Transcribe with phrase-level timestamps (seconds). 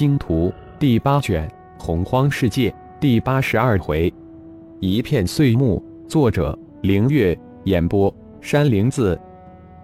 [0.00, 0.48] 星图》
[0.78, 1.46] 第八卷
[1.78, 4.10] 《洪荒世界》第八十二回，
[4.78, 5.84] 一片碎木。
[6.08, 7.38] 作者：凌月。
[7.64, 8.10] 演播：
[8.40, 9.20] 山灵子。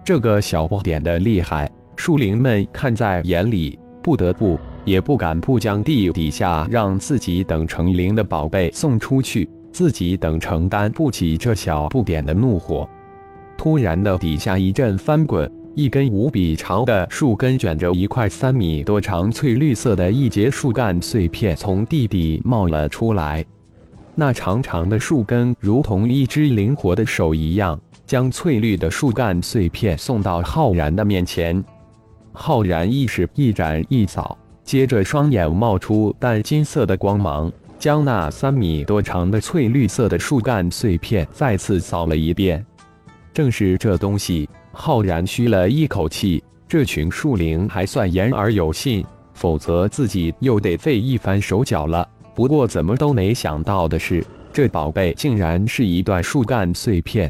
[0.03, 12.89] 这个小不点的厉害，树灵们看在眼里，不得不也不敢不将地底下让自己等成灵的宝贝送出去，自己等承担不起这小不点的怒火。
[13.55, 15.47] 突然的，底下一阵翻滚。
[15.77, 23.45] 一根无比长的树根卷着一块三米多长、翠绿色的一节树干碎片从地底冒了出来。
[24.15, 31.63] 那长长的树根如同一只灵活的手一样，将翠绿的树干碎片送到浩然的面前。
[32.33, 42.65] 浩然意识一展一扫，接着双眼冒出淡金色的光芒，将那三米多长的翠绿色的树干碎片再次扫了一遍。
[43.31, 44.49] 正是这东西。
[44.79, 49.03] 浩然吁了一口气，这群树灵还算言而有信，
[49.33, 52.07] 否则自己又得费一番手脚了。
[52.35, 57.29] 不过怎么都没想到的是，这宝贝竟然是一段树干碎片。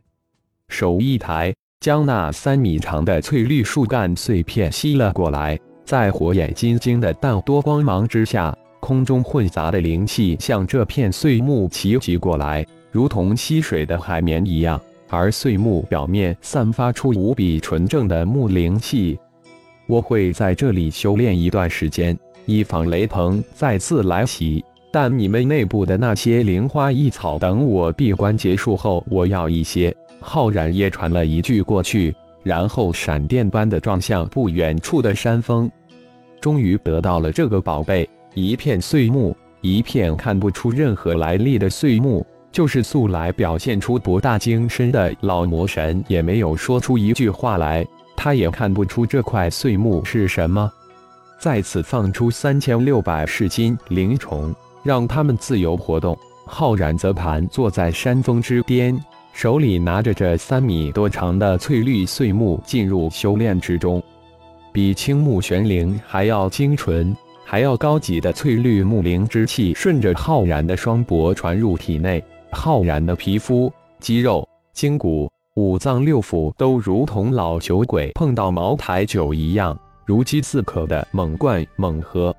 [0.68, 14.80] 手一抬，将那三米长的翠绿树干碎片吸了过来，在火眼金睛的淡多光芒之下，空中混杂的灵气向这片碎木齐集过来，如同吸水的海绵一样。
[15.10, 19.18] 而碎木表面散发出无比纯正的木灵气，
[19.88, 24.64] 我会在这里修炼一段时间，以防雷鹏再次来袭。
[24.92, 29.96] 但你们内部的那些灵花异草，等我闭关结束后，我要一些。
[30.20, 35.70] 浩然也传了一句过去，然后闪电般的撞向不远处的山峰。
[36.42, 42.26] 终于得到了这个宝贝，一片碎木，一片看不出任何来历的碎木。
[42.52, 47.86] 就是素来表现出博大精深的老魔神，也没有说出一句话来。
[48.16, 50.72] 他也看不出这块碎木是什么。
[51.40, 56.18] 再次放出三千六百噬金灵虫，让他们自由活动。
[56.48, 58.98] 浩然则盘坐在山峰之巅，
[59.34, 64.02] 手里拿着这三米多长的翠绿碎木，进入修炼之中。
[64.72, 67.16] 比青木玄灵还要精纯、
[67.46, 72.24] 还要高级的翠绿木灵之气，顺着浩然的双脖传入体内。
[72.58, 82.36] 浩然的皮肤、肌肉、筋骨、五脏六腑都如同老酒鬼碰到茅台酒一样，如饥似渴的猛灌猛喝。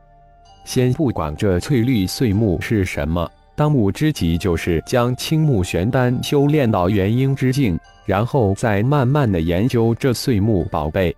[0.65, 11.15] 先不管这翠绿碎木是什么，当务之急就是将青木玄丹修炼到元婴之境，然后再慢慢的研究这碎木宝贝。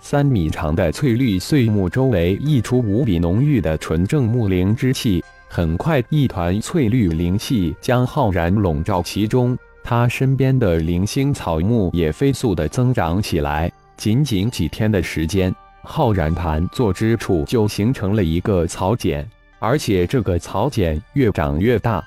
[0.00, 5.24] 三米长的翠绿碎木周围溢出无比浓郁的纯正木灵之气。
[5.56, 13.70] 很快，一团翠绿灵气将浩然笼罩其中，他身边的零星草木也飞速的增长起来。
[13.96, 15.54] 仅仅几天的时间，
[15.84, 19.24] 浩然盘坐之处就形成了一个草茧，
[19.60, 22.04] 而且这个草茧越长越大。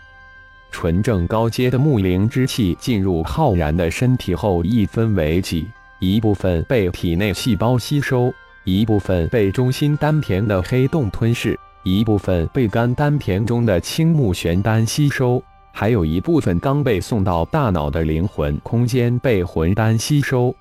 [0.69, 5.66] 纯正高阶的木灵之气进入浩然的身体后，一分为几，
[6.00, 8.29] 一部分被体内细胞吸收，
[8.66, 11.58] 一部分被中心丹田的黑洞吞噬。
[11.87, 20.53] 一部分被肝丹田中的青木玄丹吸收，还有一部分刚被送到大脑的灵魂空间被魂丹吸收。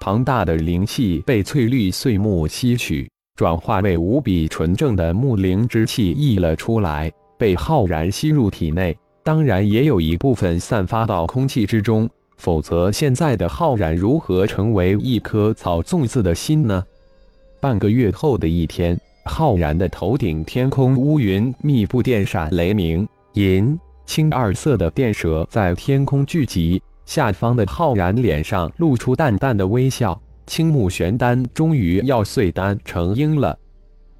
[0.00, 8.96] 庞大的灵气被翠绿碎木吸取，转化为无比纯正的木灵之气溢了出来，被浩然吸入体内。
[9.22, 16.82] 当然，也有一部分散发到空气之中，否则现在的浩然如何成为一颗草粽子的心呢？
[17.60, 18.98] 半个月后的一天。
[19.24, 26.82] 浩然的头顶，天空乌云密布，电闪雷鸣，银青二色的电蛇在天空聚集。
[27.04, 30.20] 下方的浩然脸上露出淡淡的微笑。
[30.46, 33.56] 青木玄丹终于要碎丹成婴了。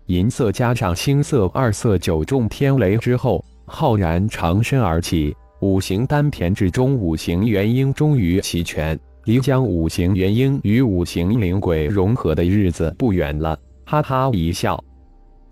[0.06, 13.59] 银色加上青色二色九重天雷之后，浩然长身而起，五行丹田之中五行元婴终于齐全，离将五行元婴与五行灵鬼融合的日子不远了。
[13.84, 14.82] 哈哈一笑。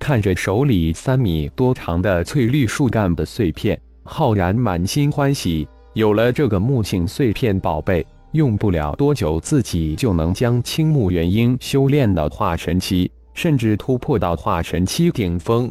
[0.09, 5.69] 看着手里三米多长的翠绿树干的碎片，浩然满心欢喜。
[5.93, 15.71] 有了这个木性碎片宝贝，用不了多久，自己就能将青木元婴修炼到化神期，甚至突破到化神期顶峰。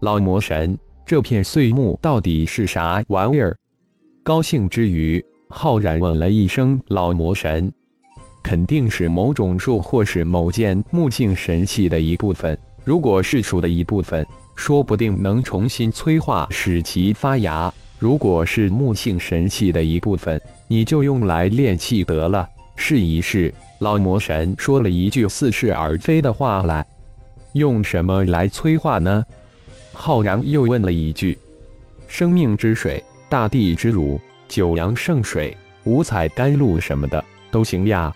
[0.00, 3.54] 老魔神，这片碎木到底是啥玩意儿？
[4.22, 7.70] 高兴之余，浩然问了一声：“老魔神，
[8.42, 12.58] 肯定是某种树，或是某件木性神器的一部分。”
[12.88, 22.48] 如果是树的一部分，说不定能重新催化，使其发芽；如果是木性神器的一部分，你就用来炼气得了。
[22.76, 23.52] 试一试。
[23.80, 26.82] 老魔神说了一句似是而非的话来。
[27.52, 29.22] 用什么来催化呢？
[29.92, 31.36] 浩然又问了一句
[32.08, 34.18] ：“生命之水、大地之乳、
[34.48, 35.54] 九阳圣水、
[35.84, 38.10] 五彩甘露什么的都行呀。”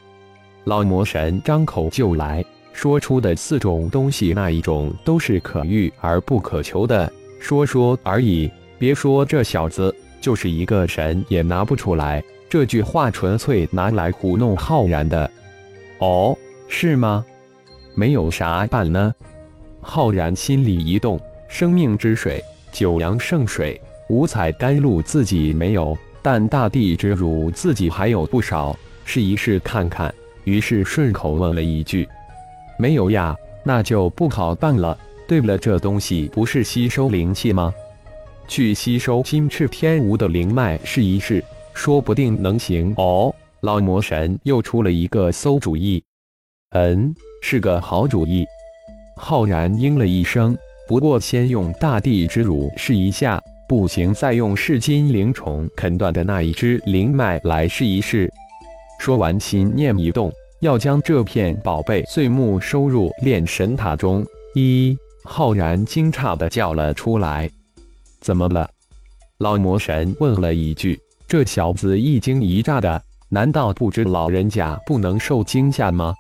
[0.64, 2.42] 老魔神张口就来
[2.72, 8.50] 说出的四种东西，那一种都是可遇而不可求的，说说而已。
[8.78, 12.22] 别说这小子，就是一个神也拿不出来。
[12.48, 15.30] 这句话纯粹拿来糊弄浩然的。
[15.98, 16.36] 哦，
[16.66, 17.24] 是吗？
[17.94, 19.14] 没有啥办呢？
[19.80, 22.42] 浩然心里一动，生命之水、
[22.72, 30.12] 九阳圣水、五彩甘露自己没有，但大地之乳自己还有不少，试一试看看。
[30.44, 32.08] 于是顺口问了一句
[32.82, 34.98] ：“没有呀，那就不好办了。
[35.28, 37.72] 对了，这东西不是吸收灵气吗？
[38.48, 41.44] 去吸收金翅天吴的灵脉试一试，
[41.74, 46.02] 说不定能行。”哦，老魔神又出了一个馊主意。
[46.70, 48.44] 嗯，是个好主意。
[49.16, 50.58] 浩然应了一声，
[50.88, 58.28] 不过先用大地之乳试一下，不行再用噬金灵虫啃断的那一只灵脉来试一试。
[58.98, 60.32] 说完，心念一动，
[60.62, 64.24] 要将这片宝贝碎木收入炼神塔中。
[64.54, 67.50] 一浩然惊诧的叫了出来
[68.22, 68.70] ：“怎么了？”
[69.38, 76.14] 老魔神问了一句：“这小子一惊一乍的，难道不知老人家不能受惊吓吗？”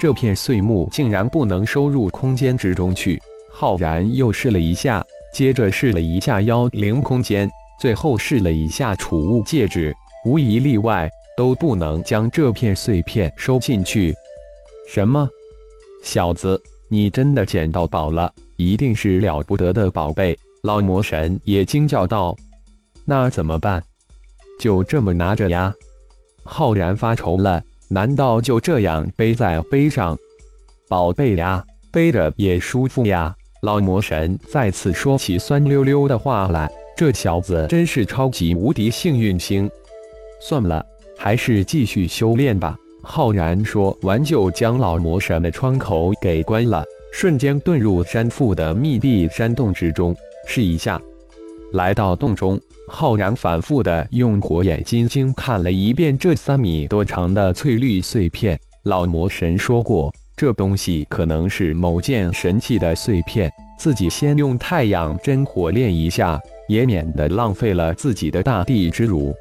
[0.00, 3.20] 这片碎木竟然不能收入空间之中去。
[3.52, 7.50] 浩然又试了一下，接着试了一下妖灵空间，
[7.80, 9.92] 最后试了一下储物戒指，
[10.24, 11.10] 无一例外。
[11.36, 14.14] 都不能将这片碎片收进去。
[14.88, 15.28] 什么，
[16.02, 18.32] 小子，你真的捡到宝了？
[18.56, 20.38] 一定是了不得的宝贝！
[20.62, 22.36] 老魔神也惊叫道
[23.04, 23.82] ：“那怎么办？
[24.60, 25.74] 就这么拿着呀？”
[26.44, 30.16] 浩然发愁了：“难道就这样背在背上？
[30.88, 39.68] 宝贝呀，背着也舒服呀！”老魔神再次说起酸溜溜的话来：“这小子真是超级无敌幸运星。”
[40.40, 40.84] 算了。
[41.16, 42.76] 还是继续修炼吧。
[43.02, 46.82] 浩然说完，就将老魔神的窗口给关了，
[47.12, 50.16] 瞬间遁入山腹的密闭山洞之中。
[50.46, 51.00] 试一下，
[51.72, 52.58] 来到洞中，
[52.88, 58.58] 浩然反复的用火眼金睛看了一遍这三米多长的翠绿碎片。
[58.84, 69.34] 老魔神说过，这东西可能是某件神器的碎片，自己先用太阳真火炼一下，也免得浪费了自己的大地之乳。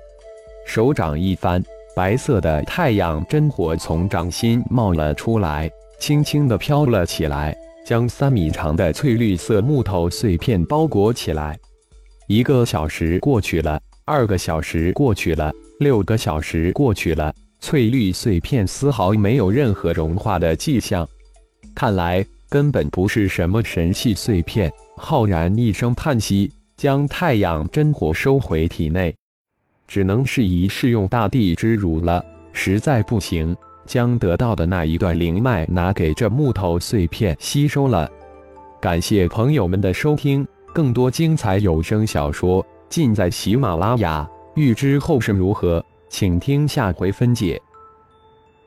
[0.66, 1.64] 手掌一翻，
[1.96, 5.70] 白色的太阳真火从掌心冒了出来，
[6.00, 7.56] 轻轻地飘了起来，
[7.86, 11.58] 将三米长的翠绿色木头碎片包裹起来。
[12.28, 21.08] 一个小时过去了，二个小时过去了，六个小时过去了，翠绿碎片丝毫没有任何融化的迹象，
[21.76, 24.72] 看来根本不是什么神器碎片。
[24.96, 29.14] 浩然一声叹息，将太阳真火收回体内。
[29.94, 33.56] 只能试一试用大地之乳了，实在不行，
[33.86, 38.10] 将得到的那一段灵脉拿给这木头碎片吸收了。
[38.82, 44.28] 感谢朋友们的收听，更多精彩有声小说尽在喜马拉雅。
[44.56, 47.62] 欲知后事如何，请听下回分解。